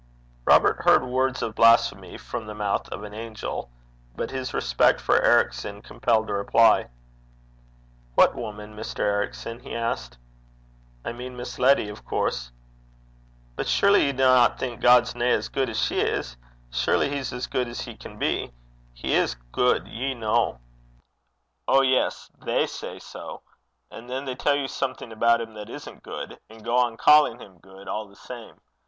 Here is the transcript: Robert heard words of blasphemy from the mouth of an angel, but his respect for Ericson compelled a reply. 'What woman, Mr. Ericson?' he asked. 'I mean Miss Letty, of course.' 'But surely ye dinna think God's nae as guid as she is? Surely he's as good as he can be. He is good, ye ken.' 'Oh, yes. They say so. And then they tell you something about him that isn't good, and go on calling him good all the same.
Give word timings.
Robert 0.45 0.81
heard 0.81 1.03
words 1.05 1.43
of 1.43 1.53
blasphemy 1.53 2.17
from 2.17 2.47
the 2.47 2.55
mouth 2.55 2.89
of 2.89 3.03
an 3.03 3.13
angel, 3.13 3.69
but 4.15 4.31
his 4.31 4.51
respect 4.51 4.99
for 4.99 5.21
Ericson 5.21 5.83
compelled 5.83 6.27
a 6.27 6.33
reply. 6.33 6.87
'What 8.15 8.33
woman, 8.33 8.75
Mr. 8.75 9.01
Ericson?' 9.01 9.59
he 9.59 9.75
asked. 9.75 10.17
'I 11.05 11.11
mean 11.13 11.37
Miss 11.37 11.59
Letty, 11.59 11.87
of 11.87 12.03
course.' 12.03 12.51
'But 13.55 13.67
surely 13.67 14.05
ye 14.05 14.11
dinna 14.11 14.55
think 14.57 14.81
God's 14.81 15.13
nae 15.13 15.29
as 15.29 15.49
guid 15.49 15.69
as 15.69 15.79
she 15.79 15.99
is? 16.01 16.35
Surely 16.71 17.11
he's 17.11 17.31
as 17.31 17.45
good 17.45 17.67
as 17.67 17.81
he 17.81 17.95
can 17.95 18.17
be. 18.17 18.51
He 18.95 19.13
is 19.13 19.35
good, 19.51 19.87
ye 19.87 20.15
ken.' 20.19 20.57
'Oh, 21.67 21.81
yes. 21.83 22.31
They 22.43 22.65
say 22.65 22.97
so. 22.97 23.43
And 23.91 24.09
then 24.09 24.25
they 24.25 24.33
tell 24.33 24.55
you 24.55 24.67
something 24.67 25.11
about 25.11 25.41
him 25.41 25.53
that 25.53 25.69
isn't 25.69 26.01
good, 26.01 26.39
and 26.49 26.65
go 26.65 26.75
on 26.75 26.97
calling 26.97 27.39
him 27.39 27.59
good 27.59 27.87
all 27.87 28.07
the 28.07 28.15
same. 28.15 28.55